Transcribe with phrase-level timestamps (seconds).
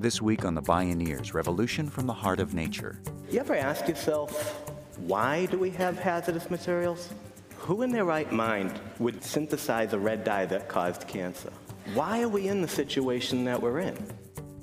[0.00, 3.00] This week on the Bioneers Revolution from the Heart of Nature.
[3.28, 7.12] You ever ask yourself, why do we have hazardous materials?
[7.56, 11.52] Who in their right mind would synthesize a red dye that caused cancer?
[11.94, 13.98] Why are we in the situation that we're in?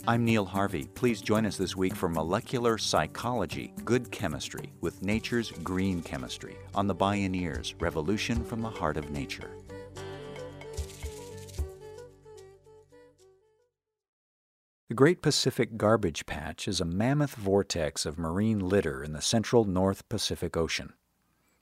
[0.08, 0.86] I'm Neil Harvey.
[0.96, 6.88] Please join us this week for Molecular Psychology Good Chemistry with Nature's Green Chemistry on
[6.88, 9.52] the Bioneers Revolution from the Heart of Nature.
[14.88, 19.66] The Great Pacific Garbage Patch is a mammoth vortex of marine litter in the central
[19.66, 20.94] North Pacific Ocean.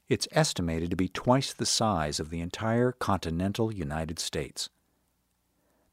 [0.09, 4.67] It's estimated to be twice the size of the entire continental United States.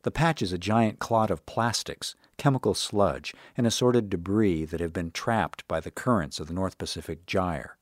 [0.03, 4.93] The patch is a giant clot of plastics, chemical sludge, and assorted debris that have
[4.93, 7.77] been trapped by the currents of the North Pacific Gyre.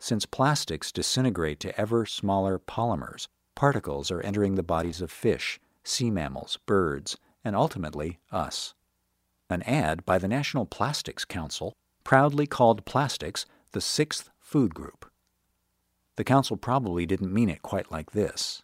[0.00, 6.10] Since plastics disintegrate to ever smaller polymers, particles are entering the bodies of fish, sea
[6.10, 8.74] mammals, birds, and ultimately us.
[9.50, 15.10] An ad by the National Plastics Council proudly called plastics the sixth food group.
[16.16, 18.62] The council probably didn't mean it quite like this.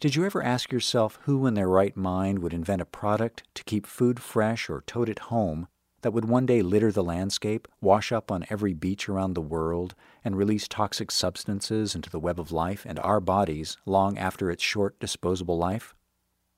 [0.00, 3.64] Did you ever ask yourself who in their right mind would invent a product to
[3.64, 5.68] keep food fresh or tote it home
[6.02, 9.94] that would one day litter the landscape, wash up on every beach around the world,
[10.22, 14.62] and release toxic substances into the web of life and our bodies long after its
[14.62, 15.94] short disposable life?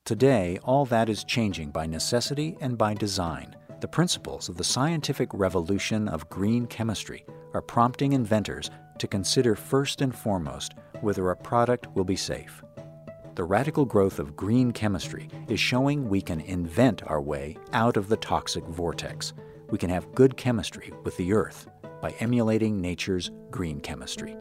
[0.07, 3.53] Today, all that is changing by necessity and by design.
[3.81, 8.69] The principles of the scientific revolution of green chemistry are prompting inventors
[8.99, 12.63] to consider first and foremost whether a product will be safe.
[13.35, 18.07] The radical growth of green chemistry is showing we can invent our way out of
[18.07, 19.33] the toxic vortex.
[19.71, 21.67] We can have good chemistry with the earth
[22.01, 24.37] by emulating nature's green chemistry.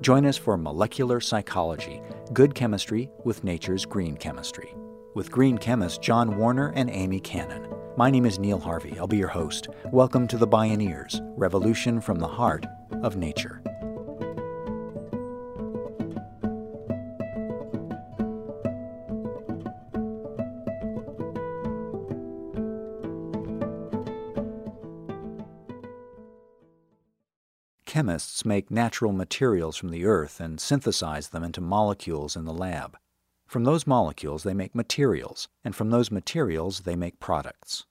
[0.00, 2.00] Join us for Molecular Psychology
[2.32, 4.72] Good Chemistry with Nature's Green Chemistry
[5.14, 7.68] with green chemists John Warner and Amy Cannon.
[7.96, 8.98] My name is Neil Harvey.
[8.98, 9.68] I'll be your host.
[9.90, 12.66] Welcome to the Bioneers Revolution from the Heart
[13.02, 13.62] of Nature.
[27.84, 32.96] Chemists make natural materials from the earth and synthesize them into molecules in the lab.
[33.52, 37.84] From those molecules, they make materials, and from those materials, they make products.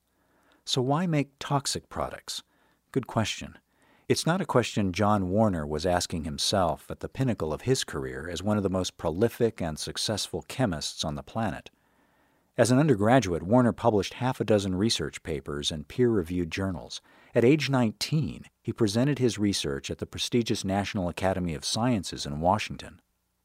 [0.65, 2.41] So, why make toxic products?
[2.91, 3.59] Good question.
[4.09, 8.27] It's not a question John Warner was asking himself at the pinnacle of his career
[8.27, 11.69] as one of the most prolific and successful chemists on the planet.
[12.57, 17.01] As an undergraduate, Warner published half a dozen research papers in peer reviewed journals.
[17.35, 22.39] At age 19, he presented his research at the prestigious National Academy of Sciences in
[22.39, 22.99] Washington.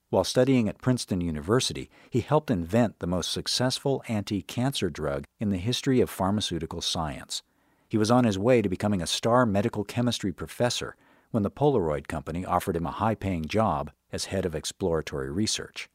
[0.08, 5.50] While studying at Princeton University, he helped invent the most successful anti cancer drug in
[5.50, 7.42] the history of pharmaceutical science.
[7.88, 10.94] He was on his way to becoming a star medical chemistry professor
[11.32, 15.88] when the Polaroid Company offered him a high paying job as head of exploratory research.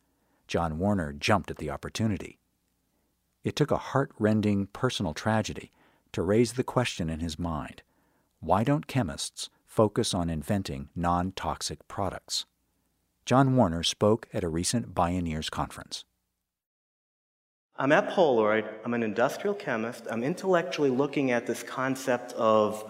[0.45, 2.37] John Warner jumped at the opportunity.
[3.45, 5.71] It took a heart rending personal tragedy
[6.11, 7.81] to raise the question in his mind
[8.41, 12.45] why don't chemists focus on inventing non toxic products?
[13.25, 16.03] John Warner spoke at a recent Bioneers conference.
[17.77, 18.67] I'm at Polaroid.
[18.83, 20.05] I'm an industrial chemist.
[20.09, 22.83] I'm intellectually looking at this concept of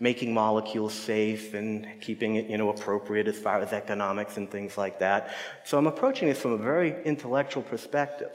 [0.00, 4.78] making molecules safe and keeping it, you know, appropriate as far as economics and things
[4.78, 5.34] like that.
[5.64, 8.32] So I'm approaching this from a very intellectual perspective.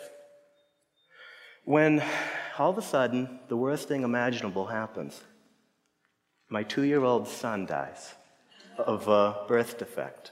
[1.63, 2.03] When
[2.59, 5.21] all of a sudden the worst thing imaginable happens.
[6.49, 8.13] My two-year-old son dies
[8.77, 10.31] of a birth defect.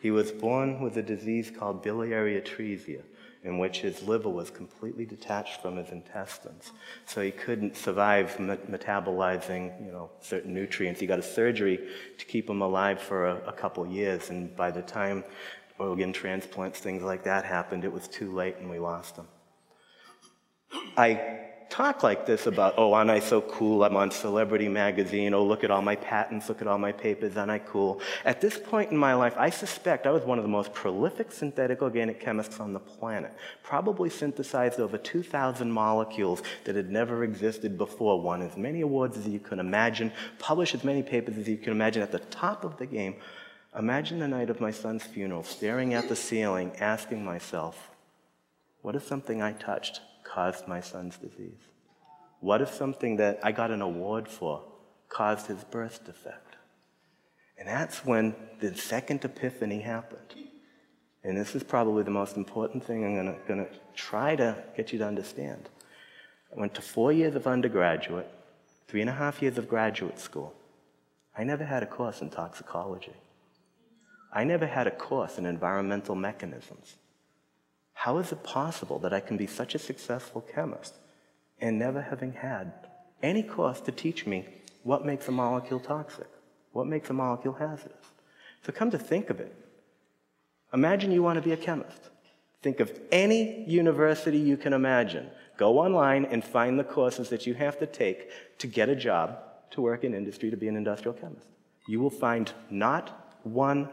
[0.00, 3.02] He was born with a disease called biliary atresia,
[3.44, 6.72] in which his liver was completely detached from his intestines.
[7.06, 11.00] So he couldn't survive metabolizing, you know, certain nutrients.
[11.00, 11.88] He got a surgery
[12.18, 15.24] to keep him alive for a, a couple years, and by the time
[15.78, 19.26] organ transplants, things like that happened, it was too late and we lost him.
[20.96, 23.84] I talk like this about, oh, aren't I so cool?
[23.84, 25.32] I'm on Celebrity Magazine.
[25.32, 26.48] Oh, look at all my patents.
[26.48, 27.36] Look at all my papers.
[27.36, 28.00] Aren't I cool?
[28.24, 31.32] At this point in my life, I suspect I was one of the most prolific
[31.32, 33.32] synthetic organic chemists on the planet.
[33.62, 38.20] Probably synthesized over 2,000 molecules that had never existed before.
[38.20, 40.12] Won as many awards as you can imagine.
[40.38, 42.02] Published as many papers as you can imagine.
[42.02, 43.14] At the top of the game,
[43.78, 47.90] imagine the night of my son's funeral, staring at the ceiling, asking myself,
[48.82, 50.00] what is something I touched
[50.34, 51.62] caused my son's disease?
[52.40, 54.62] What if something that I got an award for
[55.08, 56.56] caused his birth defect?
[57.58, 60.34] And that's when the second epiphany happened.
[61.22, 64.98] And this is probably the most important thing I'm going to try to get you
[65.00, 65.68] to understand.
[66.54, 68.28] I went to four years of undergraduate,
[68.88, 70.54] three and a half years of graduate school.
[71.36, 73.14] I never had a course in toxicology.
[74.32, 76.96] I never had a course in environmental mechanisms.
[78.04, 80.94] How is it possible that I can be such a successful chemist
[81.60, 82.72] and never having had
[83.22, 84.46] any course to teach me
[84.84, 86.28] what makes a molecule toxic,
[86.72, 88.06] what makes a molecule hazardous?
[88.64, 89.54] So come to think of it,
[90.72, 92.08] imagine you want to be a chemist.
[92.62, 95.28] Think of any university you can imagine.
[95.58, 98.30] Go online and find the courses that you have to take
[98.60, 99.36] to get a job,
[99.72, 101.48] to work in industry, to be an industrial chemist.
[101.86, 103.90] You will find not one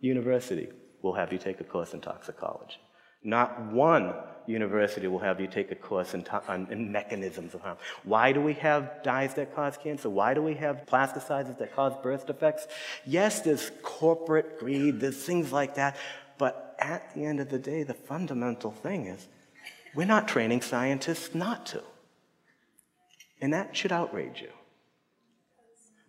[0.00, 0.70] university
[1.02, 2.78] will have you take a course in toxicology.
[3.22, 4.14] Not one
[4.46, 7.76] university will have you take a course in, on, in, mechanisms of harm.
[8.04, 10.10] Why do we have dyes that cause cancer?
[10.10, 12.66] Why do we have plasticizers that cause birth defects?
[13.06, 15.96] Yes, there's corporate greed, there's things like that,
[16.38, 19.28] but at the end of the day, the fundamental thing is
[19.94, 21.82] we're not training scientists not to.
[23.40, 24.50] And that should outrage you.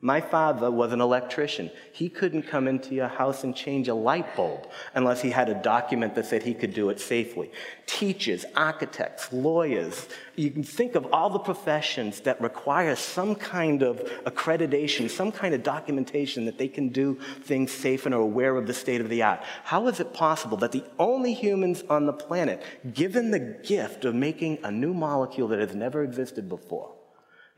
[0.04, 1.70] My father was an electrician.
[1.92, 5.54] He couldn't come into your house and change a light bulb unless he had a
[5.54, 7.52] document that said he could do it safely.
[7.86, 14.00] Teachers, architects, lawyers, you can think of all the professions that require some kind of
[14.26, 18.66] accreditation, some kind of documentation that they can do things safe and are aware of
[18.66, 19.42] the state of the art.
[19.64, 24.16] How is it possible that the only humans on the planet, given the gift of
[24.16, 26.92] making a new molecule that has never existed before,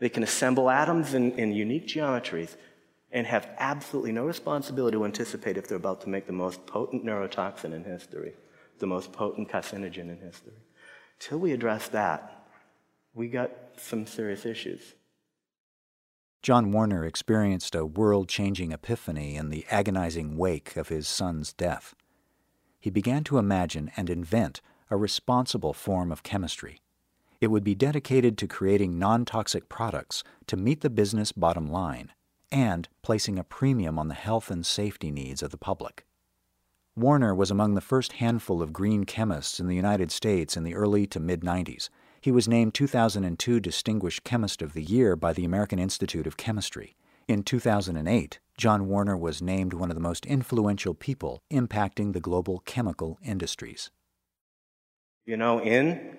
[0.03, 2.57] they can assemble atoms in, in unique geometries
[3.13, 7.05] and have absolutely no responsibility to anticipate if they're about to make the most potent
[7.05, 8.33] neurotoxin in history,
[8.79, 10.59] the most potent carcinogen in history.
[11.19, 12.49] Till we address that,
[13.13, 14.95] we got some serious issues.
[16.41, 21.95] John Warner experienced a world changing epiphany in the agonizing wake of his son's death.
[22.77, 24.59] He began to imagine and invent
[24.89, 26.81] a responsible form of chemistry
[27.43, 32.13] it would be dedicated to creating non toxic products to meet the business bottom line
[32.53, 36.05] and placing a premium on the health and safety needs of the public.
[36.95, 40.73] Warner was among the first handful of green chemists in the United States in the
[40.73, 41.89] early to mid 90s.
[42.21, 46.95] He was named 2002 Distinguished Chemist of the Year by the American Institute of Chemistry.
[47.27, 52.59] In 2008, John Warner was named one of the most influential people impacting the global
[52.59, 53.91] chemical industries.
[55.25, 56.17] You know, in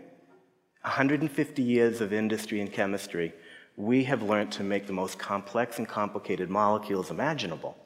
[0.84, 3.32] 150 years of industry and chemistry,
[3.76, 7.76] we have learned to make the most complex and complicated molecules imaginable.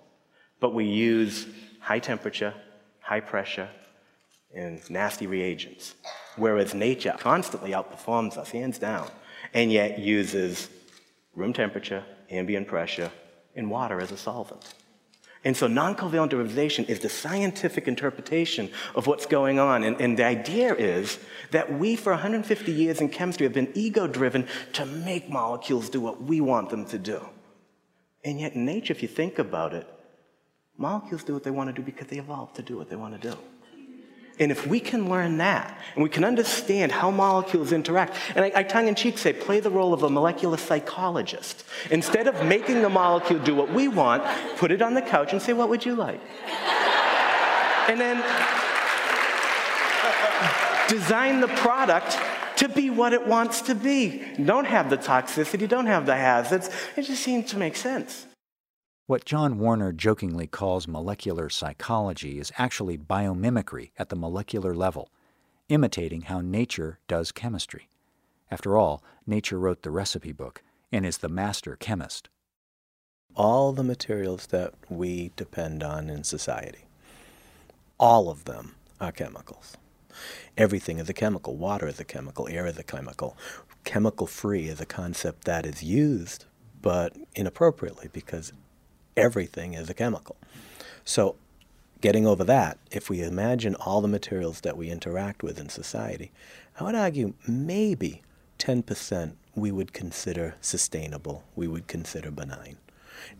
[0.60, 1.46] But we use
[1.80, 2.54] high temperature,
[3.00, 3.68] high pressure,
[4.52, 5.94] and nasty reagents.
[6.36, 9.08] Whereas nature constantly outperforms us, hands down,
[9.54, 10.68] and yet uses
[11.36, 13.12] room temperature, ambient pressure,
[13.54, 14.74] and water as a solvent.
[15.44, 19.84] And so non covalent derivatization is the scientific interpretation of what's going on.
[19.84, 21.18] And, and, the idea is
[21.52, 26.00] that we, for 150 years in chemistry, have been ego driven to make molecules do
[26.00, 27.20] what we want them to do.
[28.24, 29.86] And yet, in nature, if you think about it,
[30.76, 33.20] molecules do what they want to do because they evolved to do what they want
[33.20, 33.36] to do.
[34.40, 38.52] And if we can learn that, and we can understand how molecules interact, and I,
[38.54, 41.64] I tongue in cheek say, play the role of a molecular psychologist.
[41.90, 44.22] Instead of making the molecule do what we want,
[44.56, 46.20] put it on the couch and say, what would you like?
[47.88, 48.16] and then
[50.88, 52.18] design the product
[52.56, 54.22] to be what it wants to be.
[54.42, 56.70] Don't have the toxicity, don't have the hazards.
[56.96, 58.27] It just seems to make sense.
[59.08, 65.08] What John Warner jokingly calls molecular psychology is actually biomimicry at the molecular level,
[65.70, 67.88] imitating how nature does chemistry.
[68.50, 70.62] After all, nature wrote the recipe book
[70.92, 72.28] and is the master chemist.
[73.34, 76.84] All the materials that we depend on in society,
[77.98, 79.78] all of them are chemicals.
[80.58, 81.56] Everything is a chemical.
[81.56, 82.46] Water is a chemical.
[82.46, 83.38] Air is a chemical.
[83.84, 86.44] Chemical free is a concept that is used,
[86.82, 88.52] but inappropriately because
[89.18, 90.36] everything is a chemical.
[91.04, 91.36] So,
[92.00, 96.30] getting over that, if we imagine all the materials that we interact with in society,
[96.78, 98.22] I would argue maybe
[98.58, 102.76] 10% we would consider sustainable, we would consider benign.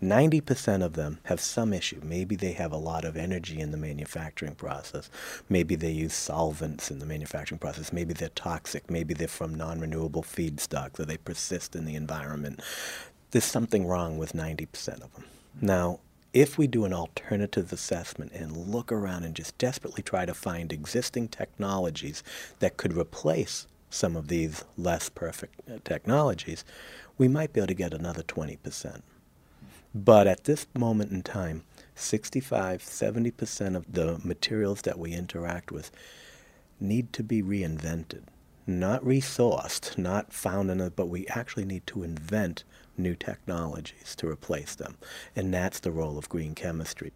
[0.03, 2.01] 90% of them have some issue.
[2.03, 5.11] Maybe they have a lot of energy in the manufacturing process.
[5.49, 7.93] Maybe they use solvents in the manufacturing process.
[7.93, 8.91] Maybe they're toxic.
[8.91, 12.61] Maybe they're from non renewable feedstocks or they persist in the environment.
[13.31, 15.25] There's something wrong with 90% of them.
[15.61, 16.01] Now,
[16.33, 20.73] if we do an alternative assessment and look around and just desperately try to find
[20.73, 22.23] existing technologies
[22.61, 26.65] that could replace some of these less perfect uh, technologies,
[27.17, 29.03] we might be able to get another 20%.
[29.95, 31.65] But at this moment in time,
[31.95, 35.91] 65, 70% of the materials that we interact with
[36.79, 38.23] need to be reinvented,
[38.67, 42.65] not resourced, not found in it, but we actually need to invent
[42.99, 44.97] new technologies to replace them.
[45.37, 47.13] And that's the role of green chemistry.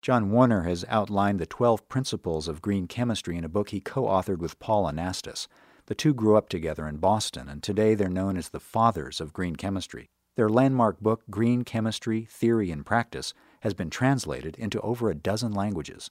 [0.00, 4.04] John Warner has outlined the 12 principles of green chemistry in a book he co
[4.04, 5.48] authored with Paul Anastas.
[5.86, 9.32] The two grew up together in Boston, and today they're known as the fathers of
[9.32, 10.06] green chemistry.
[10.36, 15.52] Their landmark book, Green Chemistry Theory and Practice, has been translated into over a dozen
[15.52, 16.10] languages.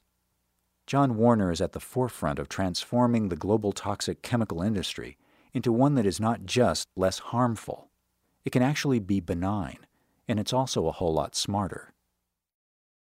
[0.86, 5.17] John Warner is at the forefront of transforming the global toxic chemical industry
[5.53, 7.87] into one that is not just less harmful.
[8.48, 9.80] It can actually be benign,
[10.25, 11.92] and it's also a whole lot smarter.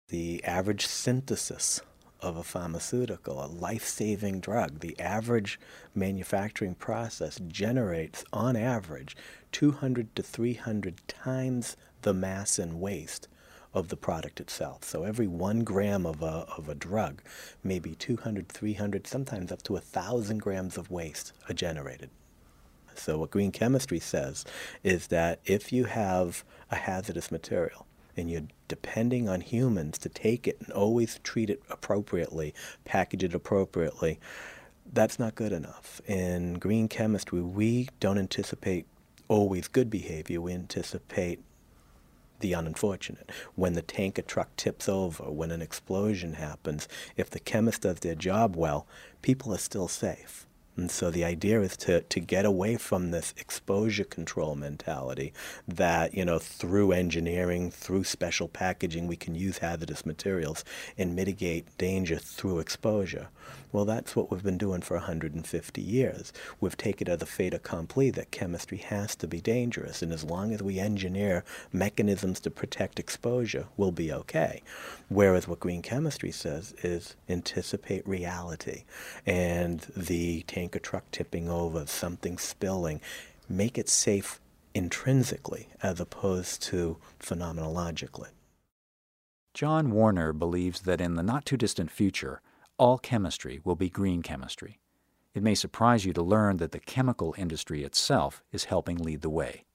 [0.09, 1.79] The average synthesis
[2.19, 5.57] of a pharmaceutical, a life saving drug, the average
[5.95, 9.15] manufacturing process generates, on average,
[9.53, 13.29] 200 to 300 times the mass and waste
[13.73, 14.83] of the product itself.
[14.83, 17.21] So every one gram of a, of a drug,
[17.63, 22.09] maybe 200, 300, sometimes up to a thousand grams of waste are generated.
[22.95, 24.45] So what green chemistry says
[24.83, 30.47] is that if you have a hazardous material and you're depending on humans to take
[30.47, 32.53] it and always treat it appropriately,
[32.85, 34.19] package it appropriately,
[34.91, 36.01] that's not good enough.
[36.07, 38.85] In green chemistry, we don't anticipate
[39.27, 40.41] always good behavior.
[40.41, 41.39] We anticipate
[42.39, 43.31] the unfortunate.
[43.55, 48.15] When the tanker truck tips over, when an explosion happens, if the chemist does their
[48.15, 48.87] job well,
[49.21, 50.47] people are still safe.
[50.79, 55.33] And so the idea is to, to get away from this exposure control mentality
[55.67, 60.63] that, you know, through engineering, through special packaging, we can use hazardous materials
[60.97, 63.27] and mitigate danger through exposure.
[63.71, 66.33] Well, that's what we've been doing for 150 years.
[66.59, 70.23] We've taken it as a fait accompli that chemistry has to be dangerous, and as
[70.23, 74.63] long as we engineer mechanisms to protect exposure, we'll be okay.
[75.07, 78.85] Whereas what green chemistry says is anticipate reality,
[79.25, 83.01] and the tanker truck tipping over, something spilling,
[83.49, 84.39] make it safe
[84.75, 88.27] intrinsically as opposed to phenomenologically.
[89.55, 92.41] John Warner believes that in the not too distant future,
[92.77, 94.79] all chemistry will be green chemistry.
[95.33, 99.29] It may surprise you to learn that the chemical industry itself is helping lead the
[99.29, 99.65] way.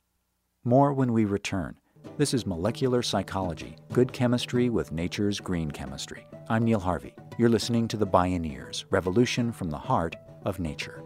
[0.62, 1.74] More when we return.
[2.18, 6.24] This is Molecular Psychology Good Chemistry with Nature's Green Chemistry.
[6.48, 7.14] I'm Neil Harvey.
[7.36, 11.02] You're listening to The Bioneers Revolution from the Heart of Nature.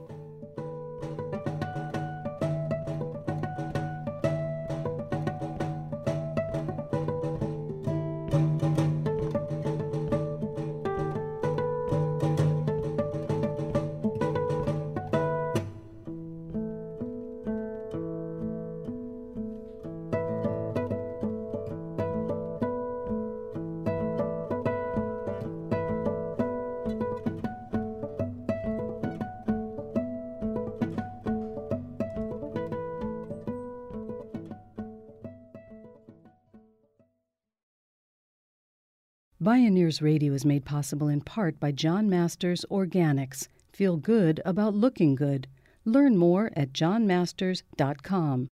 [39.40, 43.46] Bioneers Radio is made possible in part by John Masters Organics.
[43.72, 45.46] Feel good about looking good.
[45.84, 48.48] Learn more at johnmasters.com.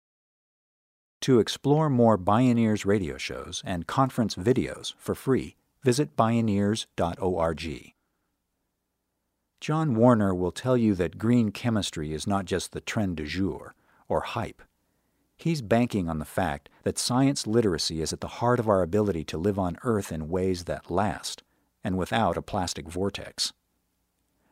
[1.22, 7.92] To explore more Bioneers radio shows and conference videos for free, visit bioneers.org.
[9.60, 13.74] John Warner will tell you that green chemistry is not just the trend du jour
[14.08, 14.62] or hype.
[15.36, 19.24] He's banking on the fact that science literacy is at the heart of our ability
[19.24, 21.42] to live on Earth in ways that last,
[21.84, 23.52] and without a plastic vortex.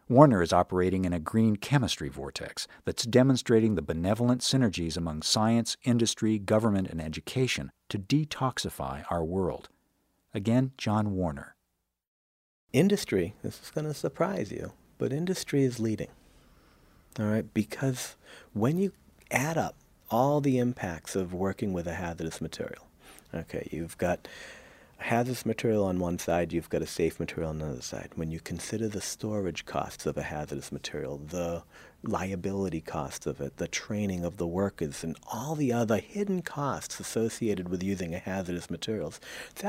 [0.07, 5.79] Warner is operating in a green chemistry vortex that's demonstrating the benevolent synergies among science,
[5.83, 9.71] industry, government, and education to detoxify our world.
[10.35, 11.57] Again, John Warner.
[12.75, 16.09] Industry, this is going to surprise you, but industry is leading.
[17.19, 18.17] All right, because
[18.53, 18.93] when you
[19.31, 19.77] add up
[20.11, 22.87] all the impacts of working with a hazardous material.
[23.35, 24.29] Okay, you've got
[24.99, 28.11] hazardous material on one side, you've got a safe material on the other side.
[28.15, 31.63] When you consider the storage costs of a hazardous material, the
[32.09, 37.01] liability costs of it, the training of the workers, and all the other hidden costs
[37.01, 39.21] associated with using a hazardous materials,
[39.51, 39.65] it's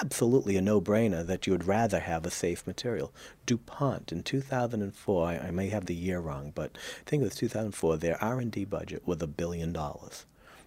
[0.00, 3.12] absolutely a no-brainer that you would rather have a safe material.
[3.46, 7.34] DuPont in 2004, I, I may have the year wrong, but I think it was
[7.36, 10.26] 2004, their R&D budget was a billion dollars.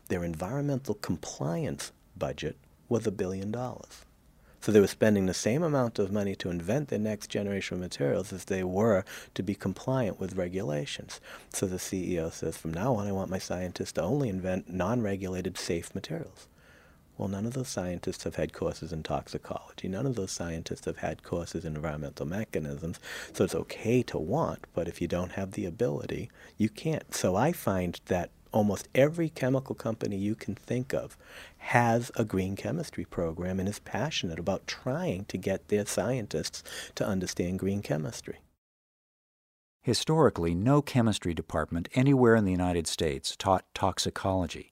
[0.10, 2.58] Their environmental compliance budget
[2.90, 4.06] was a billion dollars.
[4.64, 7.82] So they were spending the same amount of money to invent the next generation of
[7.82, 9.04] materials as they were
[9.34, 11.20] to be compliant with regulations.
[11.52, 15.58] So the CEO says, from now on, I want my scientists to only invent non-regulated
[15.58, 16.48] safe materials.
[17.18, 19.90] Well, none of those scientists have had courses in toxicology.
[19.90, 23.02] None of those scientists have had courses in environmental mechanisms.
[23.34, 27.14] So it's okay to want, but if you don't have the ability, you can't.
[27.14, 31.18] So I find that almost every chemical company you can think of
[31.58, 36.64] has a green chemistry program and is passionate about trying to get their scientists
[36.96, 38.40] to understand green chemistry.
[39.82, 44.72] Historically, no chemistry department anywhere in the United States taught toxicology.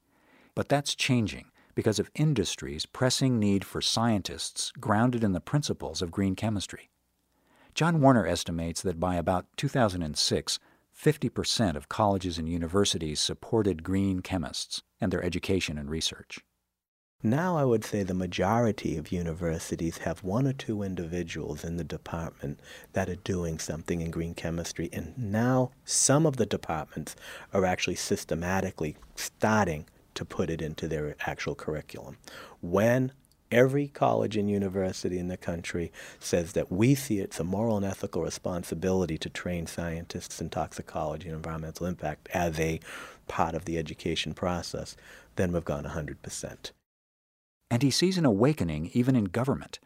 [0.56, 6.12] But that's changing because of industry's pressing need for scientists grounded in the principles of
[6.12, 6.90] green chemistry.
[7.74, 10.60] John Warner estimates that by about 2006,
[11.02, 16.40] 50% of colleges and universities supported green chemists and their education and research.
[17.24, 21.84] Now I would say the majority of universities have one or two individuals in the
[21.84, 22.60] department
[22.94, 27.16] that are doing something in green chemistry, and now some of the departments
[27.54, 32.18] are actually systematically starting to put it into their actual curriculum.
[32.60, 33.12] When
[33.52, 37.86] every college and university in the country says that we see it's a moral and
[37.86, 42.80] ethical responsibility to train scientists in toxicology and environmental impact as a
[43.28, 44.96] part of the education process,
[45.36, 46.72] then we've gone 100%.
[47.70, 49.80] And he sees an awakening even in government.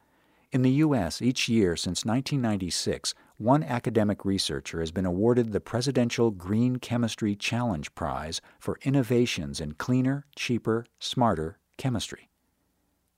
[0.52, 6.32] In the U.S., each year since 1996, one academic researcher has been awarded the Presidential
[6.32, 12.30] Green Chemistry Challenge Prize for innovations in cleaner, cheaper, smarter chemistry.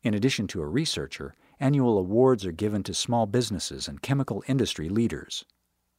[0.07, 4.87] In addition to a researcher, annual awards are given to small businesses and chemical industry
[4.87, 5.43] leaders.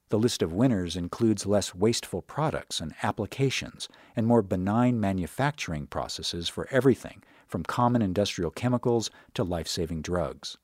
[0.09, 3.87] The list of winners includes less wasteful products and applications
[4.17, 10.57] and more benign manufacturing processes for everything from common industrial chemicals to life saving drugs.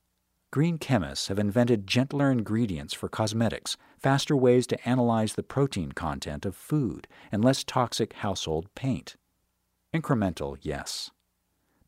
[0.51, 6.47] Green chemists have invented gentler ingredients for cosmetics, faster ways to analyze the protein content
[6.47, 9.17] of food, and less toxic household paint.
[9.93, 11.11] Incremental, yes.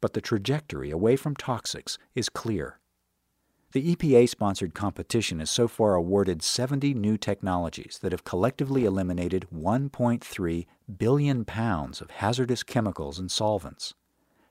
[0.02, 2.80] But the trajectory away from toxics is clear.
[3.74, 9.48] The EPA sponsored competition has so far awarded 70 new technologies that have collectively eliminated
[9.54, 10.66] 1.3
[10.98, 13.94] billion pounds of hazardous chemicals and solvents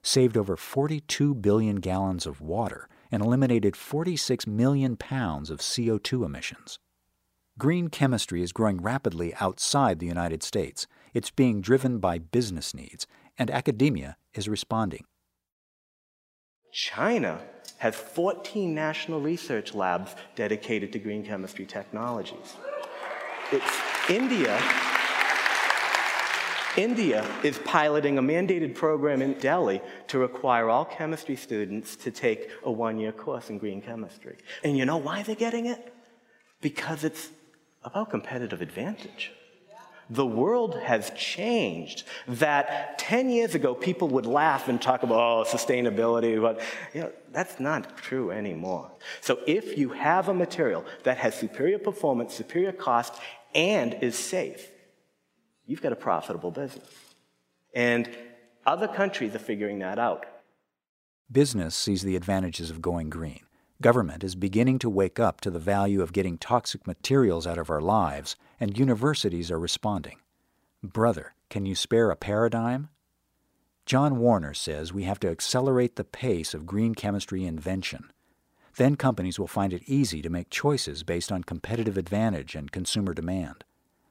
[0.06, 6.78] saved over 42 billion gallons of water, and eliminated 46 million pounds of CO2 emissions.
[7.58, 10.86] Green chemistry is growing rapidly outside the United States.
[11.14, 13.06] It's being driven by business needs,
[13.38, 15.04] and academia is responding.
[16.76, 17.40] China
[17.78, 22.54] has 14 national research labs dedicated to green chemistry technologies.
[23.50, 24.60] It's India
[26.76, 32.50] India is piloting a mandated program in Delhi to require all chemistry students to take
[32.62, 34.36] a one year course in green chemistry.
[34.62, 35.94] And you know why they're getting it?
[36.60, 37.30] Because it's
[37.84, 39.32] about competitive advantage.
[40.08, 42.04] The world has changed.
[42.28, 46.60] That 10 years ago, people would laugh and talk about, oh, sustainability, but
[46.94, 48.92] you know, that's not true anymore.
[49.20, 53.14] So if you have a material that has superior performance, superior cost,
[53.54, 54.70] and is safe,
[55.66, 56.88] you've got a profitable business.
[57.74, 58.08] And
[58.64, 60.26] other countries are figuring that out.
[61.30, 63.40] Business sees the advantages of going green.
[63.82, 67.68] Government is beginning to wake up to the value of getting toxic materials out of
[67.68, 70.16] our lives, and universities are responding.
[70.82, 72.88] Brother, can you spare a paradigm?
[73.84, 78.10] John Warner says we have to accelerate the pace of green chemistry invention.
[78.76, 83.12] Then companies will find it easy to make choices based on competitive advantage and consumer
[83.12, 83.62] demand.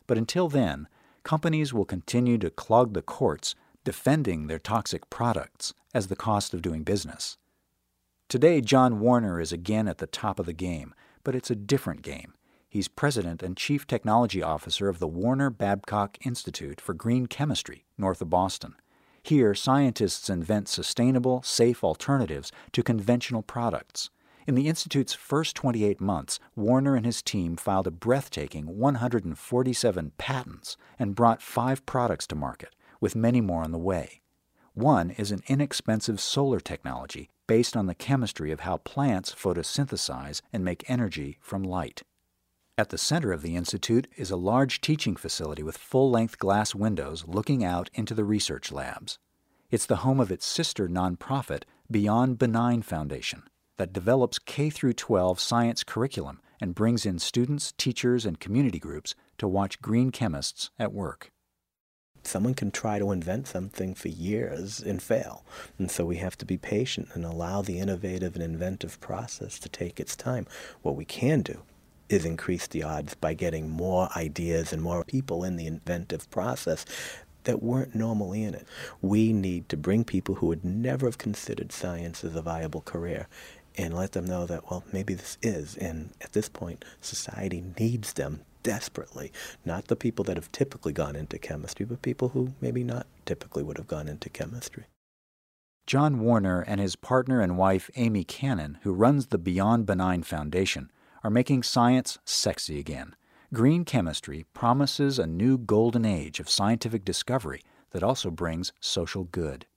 [0.05, 0.87] But until then,
[1.23, 6.61] companies will continue to clog the courts defending their toxic products as the cost of
[6.61, 7.37] doing business.
[8.27, 12.01] Today, John Warner is again at the top of the game, but it's a different
[12.01, 12.33] game.
[12.67, 18.21] He's president and chief technology officer of the Warner Babcock Institute for Green Chemistry, north
[18.21, 18.75] of Boston.
[19.21, 24.09] Here, scientists invent sustainable, safe alternatives to conventional products.
[24.47, 30.77] In the Institute's first 28 months, Warner and his team filed a breathtaking 147 patents
[30.97, 34.21] and brought five products to market, with many more on the way.
[34.73, 40.63] One is an inexpensive solar technology based on the chemistry of how plants photosynthesize and
[40.63, 42.03] make energy from light.
[42.77, 46.75] At the center of the Institute is a large teaching facility with full length glass
[46.75, 49.17] windows looking out into the research labs.
[49.71, 53.43] It's the home of its sister nonprofit, Beyond Benign Foundation,
[53.77, 59.47] that develops K 12 science curriculum and brings in students, teachers, and community groups to
[59.47, 61.31] watch green chemists at work.
[62.25, 65.45] Someone can try to invent something for years and fail.
[65.77, 69.69] And so we have to be patient and allow the innovative and inventive process to
[69.69, 70.47] take its time.
[70.81, 71.61] What we can do
[72.09, 76.85] is increase the odds by getting more ideas and more people in the inventive process
[77.43, 78.67] that weren't normally in it.
[79.01, 83.27] We need to bring people who would never have considered science as a viable career
[83.77, 85.75] and let them know that, well, maybe this is.
[85.77, 89.31] And at this point, society needs them desperately.
[89.63, 93.61] Not the people that have typically gone into chemistry, but people who maybe not typically
[93.61, 94.85] would have gone into chemistry.
[95.85, 100.91] John Warner and his partner and wife, Amy Cannon, who runs the Beyond Benign Foundation,
[101.23, 103.15] are making science sexy again.
[103.53, 109.67] Green chemistry promises a new golden age of scientific discovery that also brings social good.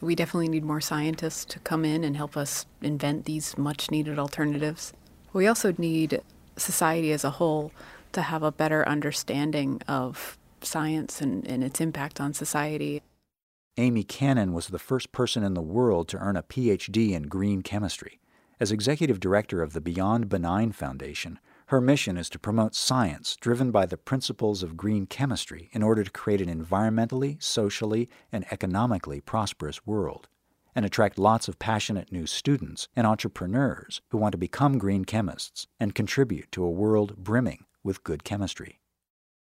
[0.00, 4.18] We definitely need more scientists to come in and help us invent these much needed
[4.18, 4.92] alternatives.
[5.32, 6.22] We also need
[6.58, 7.72] society as a whole
[8.12, 13.02] to have a better understanding of science and, and its impact on society.
[13.76, 17.62] Amy Cannon was the first person in the world to earn a PhD in green
[17.62, 18.18] chemistry.
[18.58, 23.70] As executive director of the Beyond Benign Foundation, her mission is to promote science driven
[23.70, 29.20] by the principles of green chemistry in order to create an environmentally, socially, and economically
[29.20, 30.28] prosperous world,
[30.78, 35.66] and attract lots of passionate new students and entrepreneurs who want to become green chemists
[35.80, 38.78] and contribute to a world brimming with good chemistry.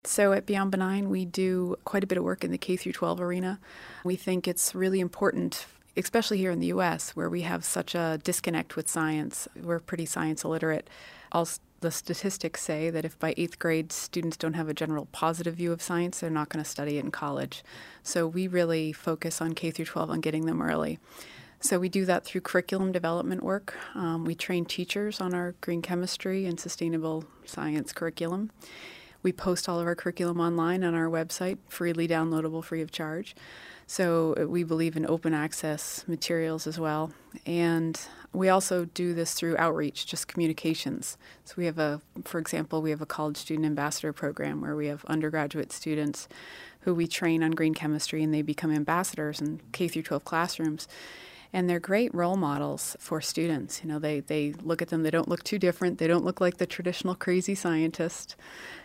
[0.04, 2.92] So at Beyond Benign, we do quite a bit of work in the K through
[2.92, 3.62] 12 arena.
[4.04, 8.20] We think it's really important, especially here in the U.S., where we have such a
[8.22, 9.48] disconnect with science.
[9.56, 10.90] We're pretty science illiterate.
[11.32, 11.48] All
[11.84, 15.74] the statistics say that if by eighth grade students don't have a general positive view
[15.74, 17.62] of science, they're not going to study it in college.
[18.04, 20.98] So we really focus on K through 12 on getting them early.
[21.60, 23.76] So we do that through curriculum development work.
[23.96, 28.52] Um, we train teachers on our green chemistry and sustainable science curriculum.
[29.24, 33.36] We post all of our curriculum online on our website, freely downloadable, free of charge.
[33.88, 37.12] So uh, we believe in open access materials as well.
[37.46, 38.00] And
[38.32, 41.18] we also do this through outreach, just communications.
[41.46, 44.88] So we have a, for example, we have a college student ambassador program where we
[44.88, 46.28] have undergraduate students
[46.82, 50.88] who we train on green chemistry and they become ambassadors in K through 12 classrooms
[51.54, 53.82] and they're great role models for students.
[53.84, 56.42] You know, they, they look at them, they don't look too different, they don't look
[56.42, 58.36] like the traditional crazy scientist.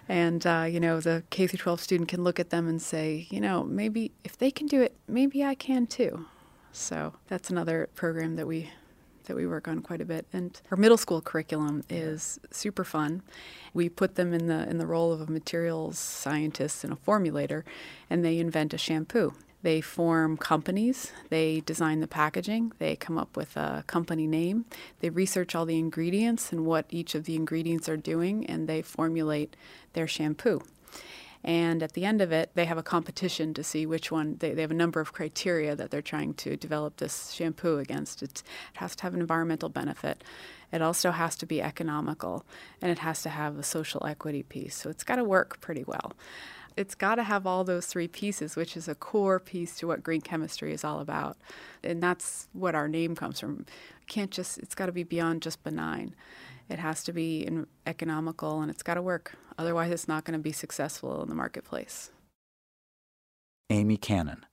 [0.08, 3.26] And, uh, you know, the K through 12 student can look at them and say,
[3.30, 6.26] you know, maybe if they can do it, maybe I can too.
[6.70, 8.70] So that's another program that we
[9.24, 10.26] that we work on quite a bit.
[10.32, 13.22] And our middle school curriculum is super fun.
[13.74, 17.62] We put them in the in the role of a materials scientist and a formulator,
[18.10, 19.34] and they invent a shampoo.
[19.62, 24.66] They form companies, they design the packaging, they come up with a company name,
[25.00, 28.82] they research all the ingredients and what each of the ingredients are doing, and they
[28.82, 29.56] formulate
[29.94, 30.62] their shampoo.
[31.42, 34.54] And at the end of it, they have a competition to see which one, they,
[34.54, 38.22] they have a number of criteria that they're trying to develop this shampoo against.
[38.22, 40.22] It's, it has to have an environmental benefit.
[40.72, 42.44] It also has to be economical,
[42.82, 44.76] and it has to have a social equity piece.
[44.76, 46.12] So it's got to work pretty well
[46.78, 50.04] it's got to have all those three pieces, which is a core piece to what
[50.04, 51.36] green chemistry is all about.
[51.82, 53.66] And that's what our name comes from.
[54.06, 56.14] can't just, it's got to be beyond just benign.
[56.68, 57.48] It has to be
[57.84, 59.34] economical and it's got to work.
[59.58, 62.12] Otherwise, it's not going to be successful in the marketplace.
[63.70, 64.46] Amy Cannon.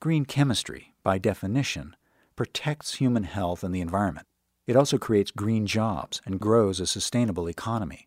[0.00, 1.96] Green chemistry, by definition,
[2.34, 4.26] protects human health and the environment.
[4.66, 8.05] It also creates green jobs and grows a sustainable economy.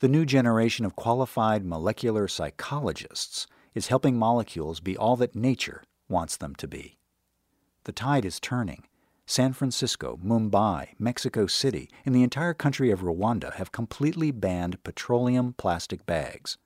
[0.00, 6.36] The new generation of qualified molecular psychologists is helping molecules be all that nature wants
[6.36, 6.98] them to be.
[7.82, 8.84] The tide is turning.
[9.26, 15.54] San Francisco, Mumbai, Mexico City, and the entire country of Rwanda have completely banned petroleum
[15.58, 16.58] plastic bags.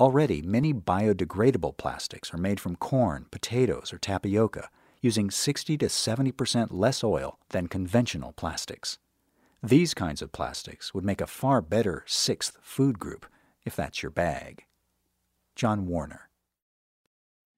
[0.00, 4.68] Already, many biodegradable plastics are made from corn, potatoes, or tapioca,
[5.00, 8.98] using 60 to 70 percent less oil than conventional plastics.
[9.64, 13.26] These kinds of plastics would make a far better sixth food group,
[13.64, 14.64] if that's your bag.
[15.54, 16.28] John Warner.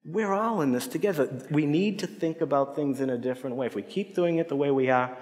[0.05, 1.47] We're all in this together.
[1.49, 3.65] We need to think about things in a different way.
[3.65, 5.17] If we keep doing it the way we are,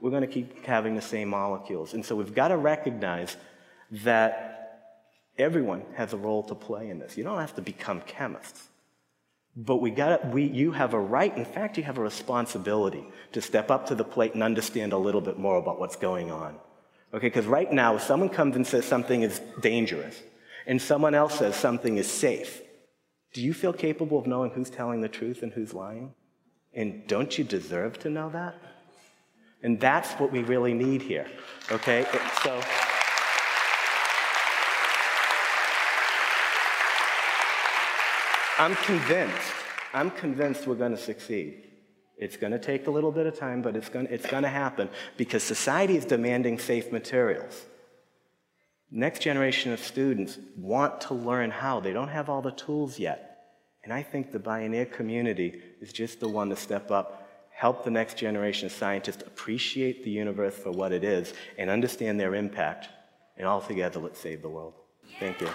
[0.00, 1.92] we're going to keep having the same molecules.
[1.92, 3.36] And so we've got to recognize
[3.90, 4.94] that
[5.38, 7.16] everyone has a role to play in this.
[7.16, 8.68] You don't have to become chemists.
[9.60, 13.40] But we got we you have a right, in fact, you have a responsibility to
[13.40, 16.54] step up to the plate and understand a little bit more about what's going on.
[17.12, 20.22] Okay, because right now, if someone comes and says something is dangerous,
[20.68, 22.62] and someone else says something is safe,
[23.32, 26.14] do you feel capable of knowing who's telling the truth and who's lying?
[26.72, 28.54] And don't you deserve to know that?
[29.64, 31.26] And that's what we really need here.
[31.72, 32.06] Okay?
[32.44, 32.60] So.
[38.58, 39.52] I'm convinced,
[39.94, 41.64] I'm convinced we're going to succeed.
[42.16, 44.42] It's going to take a little bit of time, but it's going, to, it's going
[44.42, 47.66] to happen because society is demanding safe materials.
[48.90, 51.78] Next generation of students want to learn how.
[51.78, 53.28] They don't have all the tools yet.
[53.84, 57.90] And I think the Bioneer community is just the one to step up, help the
[57.90, 62.88] next generation of scientists appreciate the universe for what it is and understand their impact.
[63.36, 64.74] And all together, let's save the world.
[65.20, 65.48] Thank you.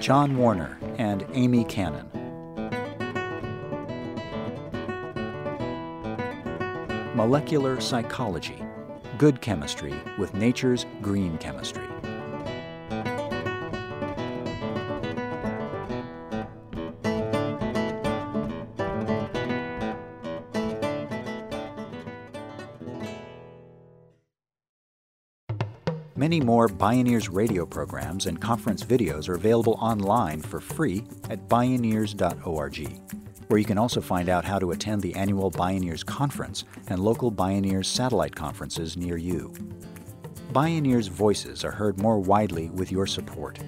[0.00, 2.08] John Warner and Amy Cannon.
[7.14, 8.62] Molecular Psychology
[9.18, 11.87] Good Chemistry with Nature's Green Chemistry.
[26.68, 33.00] More Bioneers radio programs and conference videos are available online for free at bioneers.org,
[33.46, 37.32] where you can also find out how to attend the annual Bioneers Conference and local
[37.32, 39.50] Bioneers satellite conferences near you.
[40.52, 43.58] Bioneers' voices are heard more widely with your support.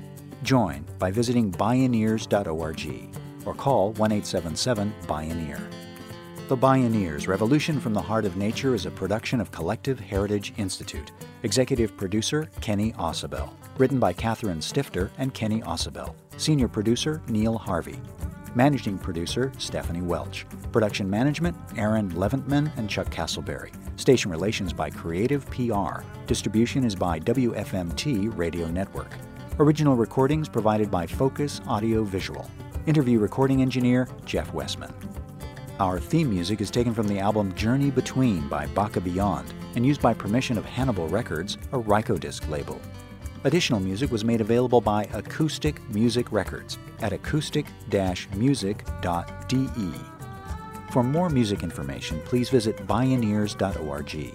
[0.42, 5.79] Join by visiting bioneers.org or call 1 877 Bioneer.
[6.50, 11.12] The Bioneers Revolution from the Heart of Nature is a production of Collective Heritage Institute.
[11.44, 13.50] Executive producer Kenny Ausubel.
[13.78, 16.12] Written by Catherine Stifter and Kenny Ausubel.
[16.38, 18.00] Senior producer Neil Harvey.
[18.56, 20.44] Managing producer Stephanie Welch.
[20.72, 23.70] Production management Aaron Leventman and Chuck Castleberry.
[23.94, 26.02] Station relations by Creative PR.
[26.26, 29.12] Distribution is by WFMT Radio Network.
[29.60, 32.50] Original recordings provided by Focus Audio Visual.
[32.86, 34.92] Interview recording engineer Jeff Westman.
[35.80, 40.02] Our theme music is taken from the album Journey Between by Baka Beyond and used
[40.02, 42.78] by permission of Hannibal Records, a Rykodisc label.
[43.44, 49.94] Additional music was made available by Acoustic Music Records at acoustic-music.de.
[50.92, 54.34] For more music information, please visit bioneers.org.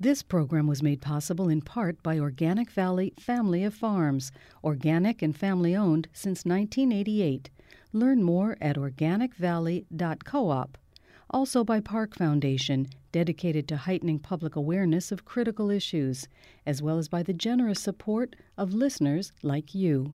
[0.00, 4.32] This program was made possible in part by Organic Valley Family of Farms,
[4.64, 7.48] organic and family owned since 1988.
[7.92, 10.78] Learn more at organicvalley.coop.
[11.30, 16.26] Also by Park Foundation, dedicated to heightening public awareness of critical issues,
[16.66, 20.02] as well as by the generous support of listeners like you.